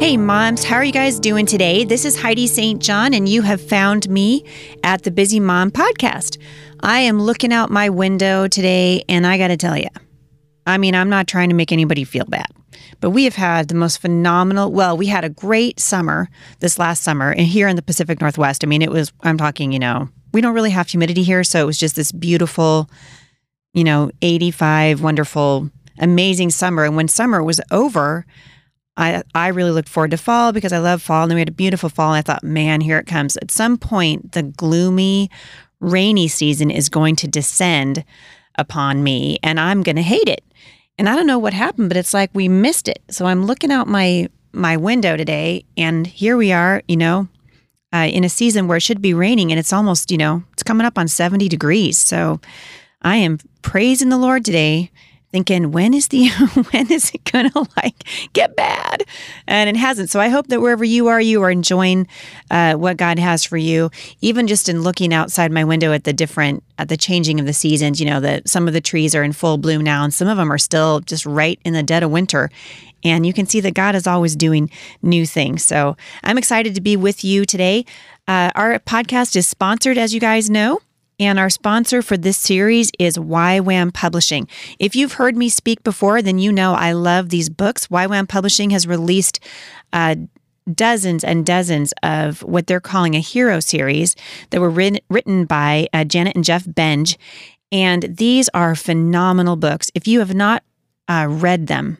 [0.00, 1.84] Hey, moms, how are you guys doing today?
[1.84, 2.80] This is Heidi St.
[2.80, 4.46] John, and you have found me
[4.82, 6.38] at the Busy Mom podcast.
[6.82, 9.88] I am looking out my window today, and I got to tell you,
[10.66, 12.46] I mean, I'm not trying to make anybody feel bad,
[13.00, 17.02] but we have had the most phenomenal, well, we had a great summer this last
[17.02, 20.08] summer, and here in the Pacific Northwest, I mean, it was, I'm talking, you know,
[20.32, 22.88] we don't really have humidity here, so it was just this beautiful,
[23.74, 26.84] you know, 85, wonderful, amazing summer.
[26.84, 28.24] And when summer was over,
[29.00, 31.22] I, I really looked forward to fall because I love fall.
[31.22, 32.12] And then we had a beautiful fall.
[32.12, 33.38] And I thought, man, here it comes.
[33.38, 35.30] At some point, the gloomy,
[35.80, 38.04] rainy season is going to descend
[38.56, 40.44] upon me and I'm going to hate it.
[40.98, 43.02] And I don't know what happened, but it's like we missed it.
[43.08, 47.28] So I'm looking out my my window today and here we are, you know,
[47.94, 50.64] uh, in a season where it should be raining and it's almost, you know, it's
[50.64, 51.96] coming up on 70 degrees.
[51.96, 52.40] So
[53.00, 54.90] I am praising the Lord today
[55.32, 56.28] thinking when is the
[56.70, 59.04] when is it gonna like get bad?
[59.46, 60.10] And it hasn't.
[60.10, 62.06] So i hope that wherever you are you are enjoying
[62.50, 66.12] uh, what god has for you even just in looking outside my window at the
[66.12, 69.22] different at the changing of the seasons you know that some of the trees are
[69.22, 72.02] in full bloom now and some of them are still just right in the dead
[72.02, 72.50] of winter.
[73.02, 74.70] And you can see that god is always doing
[75.02, 75.64] new things.
[75.64, 77.84] So i'm excited to be with you today.
[78.28, 80.80] Uh, our podcast is sponsored as you guys know
[81.20, 84.48] and our sponsor for this series is YWAM Publishing.
[84.78, 87.86] If you've heard me speak before, then you know I love these books.
[87.88, 89.38] YWAM Publishing has released
[89.92, 90.16] uh,
[90.72, 94.16] dozens and dozens of what they're calling a hero series
[94.48, 97.16] that were written, written by uh, Janet and Jeff Benge.
[97.70, 99.90] And these are phenomenal books.
[99.94, 100.64] If you have not
[101.06, 101.98] uh, read them,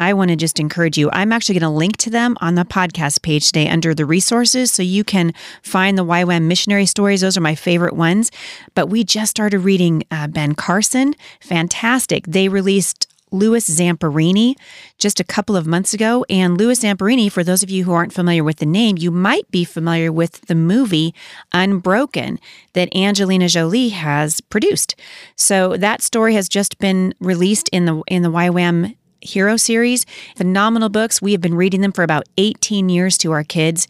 [0.00, 1.10] I want to just encourage you.
[1.12, 4.72] I'm actually going to link to them on the podcast page today under the resources
[4.72, 7.20] so you can find the YWAM missionary stories.
[7.20, 8.32] Those are my favorite ones.
[8.74, 11.14] But we just started reading uh, Ben Carson.
[11.40, 12.24] Fantastic.
[12.26, 14.56] They released Louis Zamperini
[14.98, 16.24] just a couple of months ago.
[16.28, 19.48] And Louis Zamperini, for those of you who aren't familiar with the name, you might
[19.50, 21.14] be familiar with the movie
[21.52, 22.40] Unbroken
[22.72, 24.94] that Angelina Jolie has produced.
[25.36, 30.06] So that story has just been released in the in the YWAM Hero series.
[30.36, 31.20] Phenomenal books.
[31.20, 33.88] We have been reading them for about 18 years to our kids,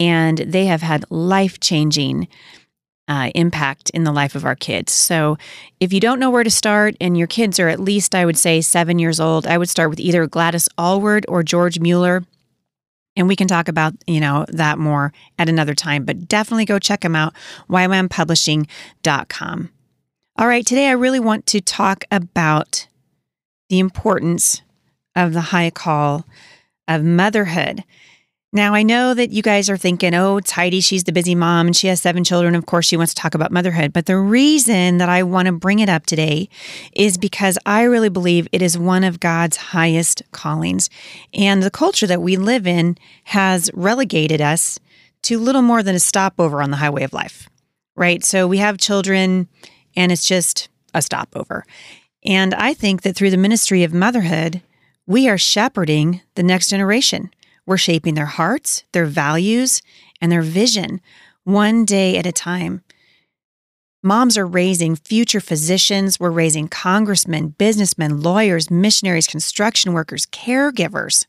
[0.00, 2.28] and they have had life changing
[3.08, 4.92] uh, impact in the life of our kids.
[4.92, 5.36] So,
[5.80, 8.38] if you don't know where to start, and your kids are at least, I would
[8.38, 12.24] say, seven years old, I would start with either Gladys Aylward or George Mueller.
[13.14, 16.78] And we can talk about, you know, that more at another time, but definitely go
[16.78, 17.34] check them out,
[17.68, 19.70] ywampublishing.com.
[20.38, 22.86] All right, today I really want to talk about
[23.68, 24.62] the importance
[25.14, 26.26] of the high call
[26.88, 27.84] of motherhood.
[28.54, 30.82] Now, I know that you guys are thinking, oh, it's Heidi.
[30.82, 32.54] She's the busy mom and she has seven children.
[32.54, 33.94] Of course, she wants to talk about motherhood.
[33.94, 36.50] But the reason that I want to bring it up today
[36.94, 40.90] is because I really believe it is one of God's highest callings.
[41.32, 44.78] And the culture that we live in has relegated us
[45.22, 47.48] to little more than a stopover on the highway of life,
[47.96, 48.22] right?
[48.22, 49.48] So we have children
[49.96, 51.64] and it's just a stopover.
[52.22, 54.60] And I think that through the ministry of motherhood,
[55.06, 57.30] we are shepherding the next generation.
[57.66, 59.82] We're shaping their hearts, their values,
[60.20, 61.00] and their vision
[61.44, 62.82] one day at a time.
[64.02, 66.18] Moms are raising future physicians.
[66.18, 71.26] We're raising congressmen, businessmen, lawyers, missionaries, construction workers, caregivers.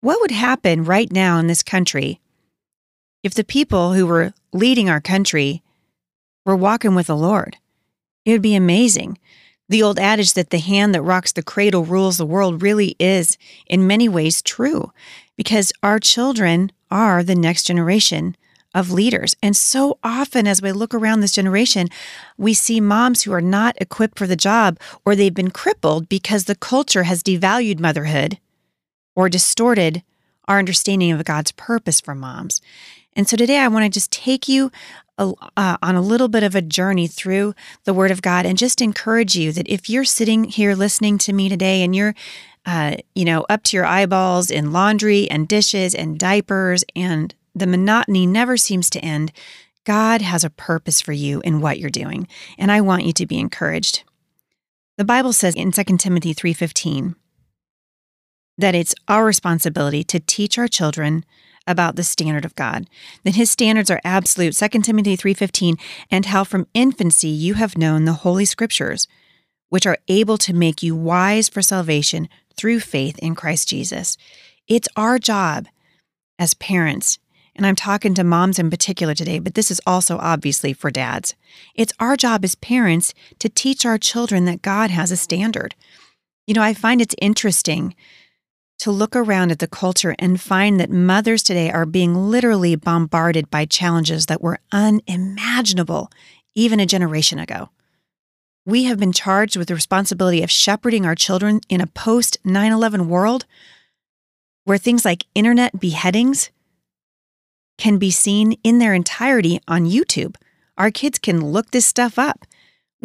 [0.00, 2.20] What would happen right now in this country
[3.22, 5.62] if the people who were leading our country
[6.44, 7.56] were walking with the Lord?
[8.24, 9.18] It would be amazing.
[9.68, 13.36] The old adage that the hand that rocks the cradle rules the world really is,
[13.66, 14.92] in many ways, true
[15.36, 18.36] because our children are the next generation
[18.74, 19.34] of leaders.
[19.42, 21.88] And so often, as we look around this generation,
[22.36, 26.44] we see moms who are not equipped for the job or they've been crippled because
[26.44, 28.38] the culture has devalued motherhood
[29.14, 30.02] or distorted
[30.46, 32.60] our understanding of God's purpose for moms.
[33.14, 34.70] And so today I want to just take you
[35.18, 37.54] uh, on a little bit of a journey through
[37.84, 41.32] the Word of God and just encourage you that if you're sitting here listening to
[41.32, 42.14] me today and you're
[42.66, 47.66] uh, you know, up to your eyeballs in laundry and dishes and diapers, and the
[47.66, 49.32] monotony never seems to end.
[49.84, 52.26] God has a purpose for you in what you're doing,
[52.58, 54.02] and I want you to be encouraged.
[54.98, 57.14] The Bible says in 2 Timothy 3:15
[58.58, 61.24] that it's our responsibility to teach our children
[61.66, 62.88] about the standard of God.
[63.24, 64.54] That his standards are absolute.
[64.54, 65.76] 2 Timothy 3:15
[66.10, 69.08] and how from infancy you have known the holy scriptures
[69.68, 74.16] which are able to make you wise for salvation through faith in Christ Jesus.
[74.68, 75.66] It's our job
[76.38, 77.18] as parents
[77.56, 81.34] and I'm talking to moms in particular today, but this is also obviously for dads.
[81.74, 85.74] It's our job as parents to teach our children that God has a standard.
[86.46, 87.94] You know, I find it's interesting
[88.78, 93.50] to look around at the culture and find that mothers today are being literally bombarded
[93.50, 96.10] by challenges that were unimaginable
[96.54, 97.70] even a generation ago.
[98.64, 102.72] We have been charged with the responsibility of shepherding our children in a post 9
[102.72, 103.46] 11 world
[104.64, 106.50] where things like internet beheadings
[107.78, 110.34] can be seen in their entirety on YouTube.
[110.76, 112.44] Our kids can look this stuff up.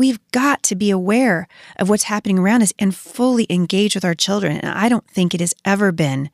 [0.01, 4.15] We've got to be aware of what's happening around us and fully engage with our
[4.15, 4.57] children.
[4.57, 6.31] And I don't think it has ever been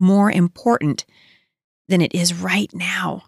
[0.00, 1.04] more important
[1.88, 3.24] than it is right now.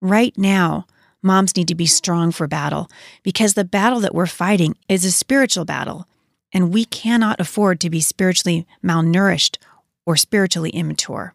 [0.00, 0.86] Right now,
[1.22, 2.88] moms need to be strong for battle
[3.22, 6.08] because the battle that we're fighting is a spiritual battle,
[6.50, 9.58] and we cannot afford to be spiritually malnourished
[10.06, 11.34] or spiritually immature.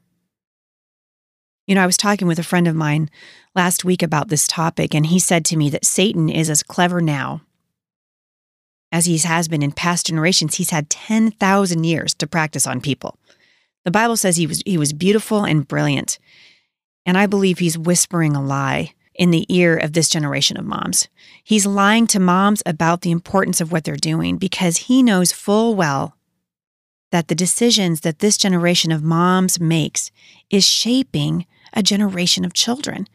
[1.68, 3.12] You know, I was talking with a friend of mine
[3.54, 7.00] last week about this topic, and he said to me that Satan is as clever
[7.00, 7.44] now
[8.94, 13.18] as he has been in past generations, he's had 10,000 years to practice on people.
[13.86, 16.20] The Bible says he was, he was beautiful and brilliant.
[17.04, 21.10] And I believe he's whispering a lie in the ear of this generation of moms.
[21.44, 25.76] He's lying to moms about the importance of what they're doing because he knows full
[25.76, 26.16] well
[27.12, 30.12] that the decisions that this generation of moms makes
[30.52, 33.08] is shaping a generation of children.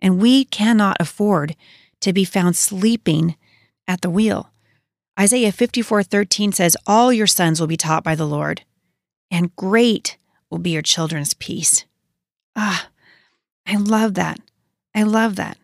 [0.00, 1.56] And we cannot afford
[2.00, 3.34] to be found sleeping
[3.88, 4.50] at the wheel.
[5.18, 8.62] Isaiah 54:13 says, "All your sons will be taught by the Lord,
[9.30, 10.16] and great
[10.50, 11.84] will be your children's peace."
[12.56, 12.88] Ah,
[13.66, 14.40] I love that.
[14.94, 15.58] I love that.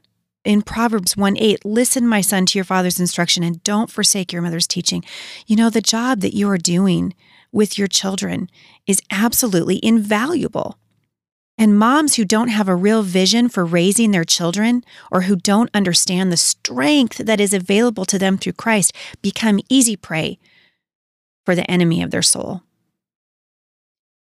[0.44, 4.42] In Proverbs 1 8, listen, my son, to your father's instruction and don't forsake your
[4.42, 5.04] mother's teaching.
[5.46, 7.14] You know, the job that you are doing
[7.52, 8.48] with your children
[8.86, 10.78] is absolutely invaluable.
[11.60, 15.68] And moms who don't have a real vision for raising their children or who don't
[15.74, 20.38] understand the strength that is available to them through Christ become easy prey
[21.44, 22.62] for the enemy of their soul.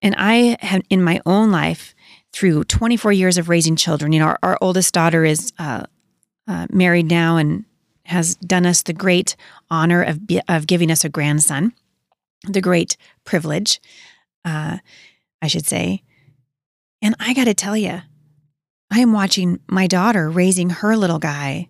[0.03, 1.95] And I have, in my own life,
[2.33, 5.85] through 24 years of raising children, you know, our, our oldest daughter is uh,
[6.49, 7.65] uh, married now and
[8.07, 9.37] has done us the great
[9.71, 10.19] honor of,
[10.49, 11.73] of giving us a grandson,
[12.49, 13.81] the great privilege,
[14.45, 14.79] uh,
[15.41, 16.03] I should say.
[17.01, 18.03] And I got to tell you,
[18.91, 21.69] I am watching my daughter raising her little guy.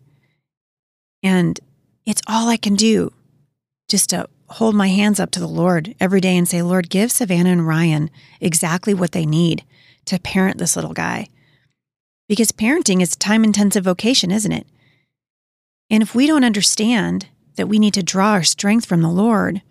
[1.22, 1.58] And
[2.06, 3.12] it's all I can do
[3.88, 7.12] just to hold my hands up to the Lord every day and say, Lord, give
[7.12, 8.10] Savannah and Ryan
[8.40, 9.64] exactly what they need
[10.06, 11.28] to parent this little guy.
[12.28, 14.66] Because parenting is time intensive vocation, isn't it?
[15.90, 17.26] And if we don't understand
[17.56, 19.62] that we need to draw our strength from the Lord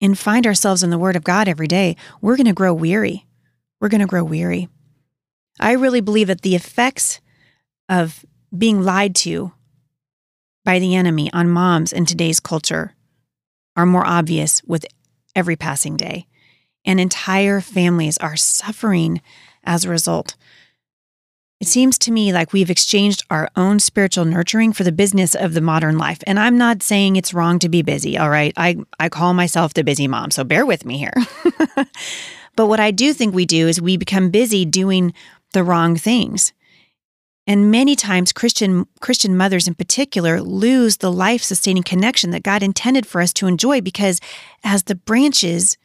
[0.00, 3.26] and find ourselves in the Word of God every day, we're going to grow weary.
[3.80, 4.68] We're going to grow weary.
[5.60, 7.20] I really believe that the effects
[7.88, 8.24] of
[8.56, 9.52] being lied to
[10.64, 12.94] by the enemy on moms in today's culture
[13.76, 14.84] are more obvious with
[15.34, 16.26] every passing day.
[16.84, 19.20] And entire families are suffering
[19.64, 20.36] as a result.
[21.60, 25.52] It seems to me like we've exchanged our own spiritual nurturing for the business of
[25.52, 26.20] the modern life.
[26.26, 28.54] And I'm not saying it's wrong to be busy, all right?
[28.56, 31.12] I, I call myself the busy mom, so bear with me here.
[32.56, 35.12] but what I do think we do is we become busy doing
[35.52, 36.52] the wrong things.
[37.46, 43.06] And many times Christian Christian mothers in particular lose the life-sustaining connection that God intended
[43.06, 44.20] for us to enjoy because
[44.62, 45.76] as the branches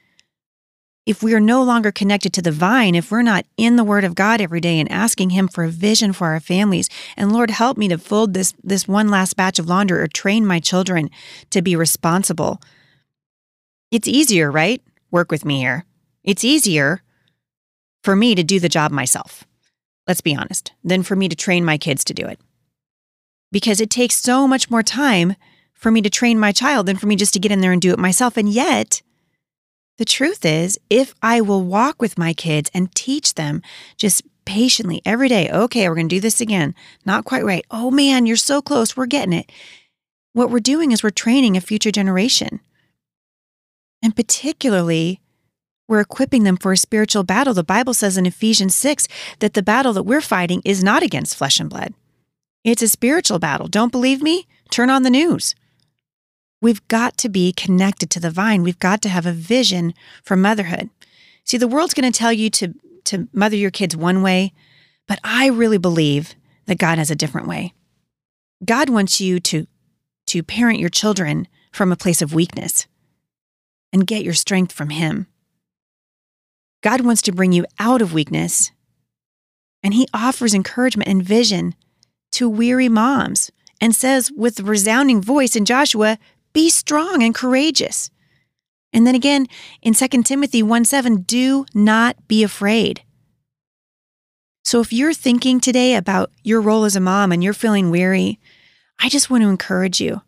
[1.05, 4.03] if we are no longer connected to the vine, if we're not in the word
[4.03, 7.51] of God every day and asking him for a vision for our families, and Lord
[7.51, 11.10] help me to fold this this one last batch of laundry or train my children
[11.51, 12.60] to be responsible.
[13.91, 14.81] It's easier, right?
[15.12, 15.86] Work with me here.
[16.24, 17.03] It's easier
[18.03, 19.45] for me to do the job myself
[20.07, 22.39] let's be honest, than for me to train my kids to do it.
[23.51, 25.35] Because it takes so much more time
[25.74, 27.81] for me to train my child than for me just to get in there and
[27.81, 28.38] do it myself.
[28.38, 29.01] And yet,
[29.97, 33.62] the truth is, if I will walk with my kids and teach them
[33.97, 36.75] just patiently every day, okay, we're going to do this again.
[37.05, 37.65] Not quite right.
[37.71, 38.97] Oh man, you're so close.
[38.97, 39.51] We're getting it.
[40.33, 42.59] What we're doing is we're training a future generation.
[44.03, 45.21] And particularly
[45.87, 47.53] We're equipping them for a spiritual battle.
[47.53, 49.07] The Bible says in Ephesians 6
[49.39, 51.93] that the battle that we're fighting is not against flesh and blood.
[52.63, 53.67] It's a spiritual battle.
[53.67, 54.47] Don't believe me?
[54.71, 55.53] Turn on the news.
[56.61, 58.63] We've got to be connected to the vine.
[58.63, 60.89] We've got to have a vision for motherhood.
[61.43, 62.73] See, the world's going to tell you to,
[63.03, 64.51] to mother your kids one way,
[65.07, 66.33] but I really believe
[66.65, 67.73] that God has a different way.
[68.63, 69.67] God wants you to,
[70.27, 72.87] to parent your children from a place of weakness
[73.93, 75.27] and get your strength from Him.
[76.85, 78.69] God wants to bring you out of weakness,
[79.81, 81.73] and He offers encouragement and vision
[82.33, 83.51] to weary moms
[83.81, 86.19] and says with a resounding voice in Joshua,
[86.53, 88.11] Be strong and courageous.
[88.93, 89.47] And then again
[89.81, 93.01] in 2 Timothy 1 7, do not be afraid.
[94.63, 98.39] So if you're thinking today about your role as a mom and you're feeling weary,
[98.99, 100.21] I just want to encourage you.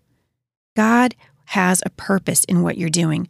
[0.75, 1.13] God
[1.45, 3.29] has a purpose in what you're doing.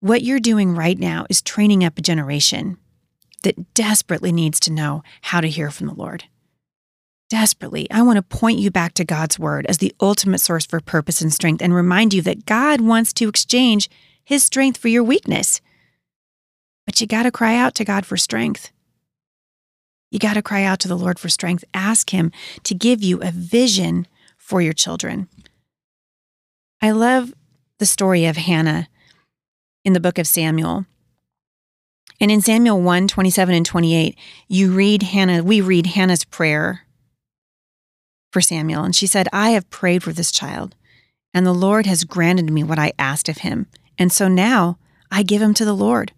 [0.00, 2.78] What you're doing right now is training up a generation
[3.42, 6.24] that desperately needs to know how to hear from the Lord.
[7.30, 10.80] Desperately, I want to point you back to God's word as the ultimate source for
[10.80, 13.90] purpose and strength and remind you that God wants to exchange
[14.24, 15.60] his strength for your weakness.
[16.84, 18.70] But you got to cry out to God for strength.
[20.10, 21.64] You got to cry out to the Lord for strength.
[21.74, 22.32] Ask Him
[22.64, 25.28] to give you a vision for your children.
[26.80, 27.34] I love
[27.78, 28.88] the story of Hannah
[29.88, 30.84] in the book of Samuel.
[32.20, 36.82] And in Samuel 1 27 and 28, you read Hannah, we read Hannah's prayer
[38.30, 38.84] for Samuel.
[38.84, 40.74] And she said, I have prayed for this child,
[41.32, 43.66] and the Lord has granted me what I asked of him.
[43.98, 44.78] And so now
[45.10, 46.12] I give him to the Lord.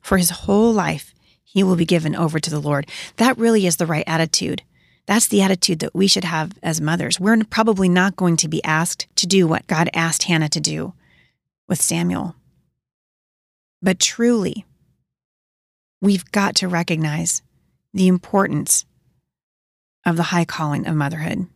[0.00, 2.88] For his whole life, he will be given over to the Lord.
[3.16, 4.62] That really is the right attitude.
[5.06, 7.18] That's the attitude that we should have as mothers.
[7.18, 10.94] We're probably not going to be asked to do what God asked Hannah to do
[11.66, 12.36] with Samuel.
[13.82, 14.64] But truly,
[16.00, 17.42] we've got to recognize
[17.92, 18.84] the importance
[20.06, 21.46] of the high calling of motherhood.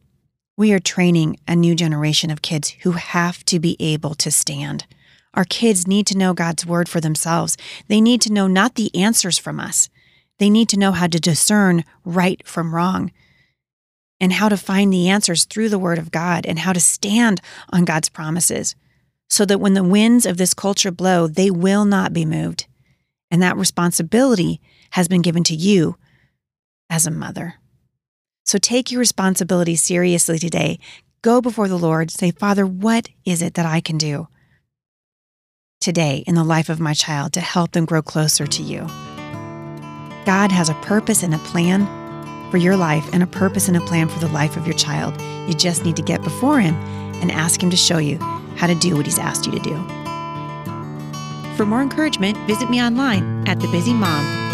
[0.56, 4.86] We are training a new generation of kids who have to be able to stand.
[5.34, 7.56] Our kids need to know God's word for themselves.
[7.88, 9.88] They need to know not the answers from us,
[10.38, 13.10] they need to know how to discern right from wrong
[14.20, 17.40] and how to find the answers through the word of God and how to stand
[17.70, 18.74] on God's promises
[19.28, 22.66] so that when the winds of this culture blow, they will not be moved.
[23.30, 25.96] And that responsibility has been given to you
[26.88, 27.54] as a mother.
[28.44, 30.78] So take your responsibility seriously today.
[31.22, 32.10] Go before the Lord.
[32.10, 34.28] Say, Father, what is it that I can do
[35.80, 38.86] today in the life of my child to help them grow closer to you?
[40.24, 41.86] God has a purpose and a plan
[42.50, 45.20] for your life and a purpose and a plan for the life of your child.
[45.48, 46.74] You just need to get before Him
[47.20, 48.18] and ask Him to show you
[48.56, 49.76] how to do what He's asked you to do.
[51.56, 54.45] For more encouragement, visit me online at thebusymom.com.